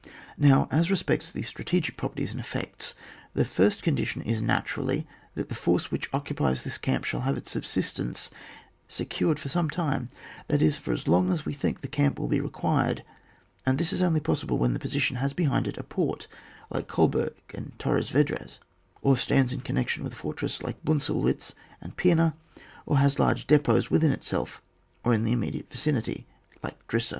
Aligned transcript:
Now, 0.39 0.67
as 0.71 0.89
respects 0.89 1.29
the 1.31 1.43
strategic 1.43 1.95
properties 1.95 2.31
and 2.31 2.39
effects. 2.39 2.95
The 3.35 3.45
first 3.45 3.83
condition 3.83 4.23
is 4.23 4.41
natu* 4.41 4.77
rally 4.77 5.07
that 5.35 5.47
the 5.49 5.53
force 5.53 5.91
which 5.91 6.09
occupies 6.11 6.63
this 6.63 6.79
camp 6.79 7.03
shall 7.03 7.21
have 7.21 7.37
its 7.37 7.51
subsistence 7.51 8.31
secured 8.87 9.37
for 9.39 9.47
some 9.49 9.69
time, 9.69 10.07
that 10.47 10.59
is, 10.59 10.75
for 10.75 10.91
as 10.91 11.07
long 11.07 11.31
as 11.31 11.45
we 11.45 11.53
think 11.53 11.81
the 11.81 11.87
camp 11.87 12.17
will 12.17 12.27
be 12.27 12.41
required, 12.41 13.03
and 13.63 13.77
this 13.77 13.93
is 13.93 14.01
only 14.01 14.19
possible 14.19 14.57
when 14.57 14.73
liie 14.73 14.79
position 14.81 15.17
has 15.17 15.33
behind 15.33 15.67
it 15.67 15.77
a 15.77 15.83
port, 15.83 16.25
like 16.71 16.87
Oolberg 16.97 17.35
and 17.53 17.77
Torres 17.77 18.09
Yedras, 18.09 18.57
or 19.03 19.17
stands 19.17 19.53
in 19.53 19.61
connection 19.61 20.03
with 20.03 20.13
a 20.13 20.15
fortress 20.15 20.63
like 20.63 20.83
Bunzelwitz 20.83 21.53
and 21.79 21.95
Pima, 21.95 22.33
or 22.87 22.97
has 22.97 23.19
large 23.19 23.45
depots 23.45 23.91
within 23.91 24.11
it 24.11 24.23
self 24.23 24.63
or 25.03 25.13
in 25.13 25.25
the 25.25 25.31
immediate 25.31 25.69
vicinity, 25.69 26.25
like 26.63 26.87
Drissa. 26.87 27.09